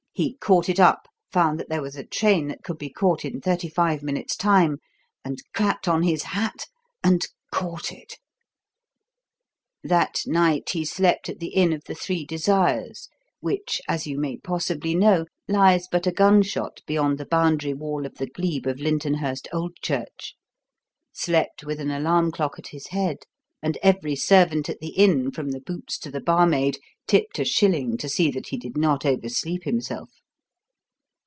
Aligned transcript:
He 0.13 0.33
caught 0.35 0.67
it 0.69 0.79
up, 0.79 1.07
found 1.31 1.57
that 1.59 1.69
there 1.69 1.81
was 1.81 1.95
a 1.95 2.03
train 2.05 2.49
that 2.49 2.63
could 2.65 2.77
be 2.77 2.89
caught 2.91 3.23
in 3.25 3.39
thirty 3.41 3.69
five 3.69 4.03
minutes' 4.03 4.35
time, 4.35 4.77
and 5.25 5.41
clapped 5.53 5.87
on 5.87 6.03
his 6.03 6.21
hat 6.23 6.67
and 7.03 7.25
caught 7.51 7.91
it. 7.93 8.19
That 9.83 10.21
night 10.27 10.71
he 10.71 10.83
slept 10.85 11.27
at 11.29 11.39
the 11.39 11.55
inn 11.55 11.71
of 11.73 11.85
the 11.85 11.95
Three 11.95 12.23
Desires 12.25 13.07
which, 13.39 13.81
as 13.87 14.05
you 14.05 14.19
may 14.19 14.37
possibly 14.37 14.93
know, 14.93 15.25
lies 15.47 15.87
but 15.89 16.05
a 16.05 16.11
gunshot 16.11 16.81
beyond 16.85 17.17
the 17.17 17.25
boundary 17.25 17.73
wall 17.73 18.05
of 18.05 18.15
the 18.15 18.27
glebe 18.27 18.67
of 18.67 18.79
Lyntonhurst 18.81 19.47
Old 19.53 19.73
Church 19.81 20.35
slept 21.13 21.63
with 21.63 21.79
an 21.79 21.89
alarm 21.89 22.31
clock 22.31 22.59
at 22.59 22.67
his 22.67 22.87
head 22.89 23.19
and 23.63 23.77
every 23.83 24.15
servant 24.15 24.67
at 24.69 24.79
the 24.79 24.89
inn 24.89 25.29
from 25.31 25.49
the 25.51 25.61
boots 25.61 25.99
to 25.99 26.09
the 26.09 26.19
barmaid 26.19 26.79
tipped 27.05 27.37
a 27.37 27.45
shilling 27.45 27.95
to 27.95 28.09
see 28.09 28.31
that 28.31 28.47
he 28.47 28.57
did 28.57 28.75
not 28.75 29.05
oversleep 29.05 29.63
himself. 29.65 30.09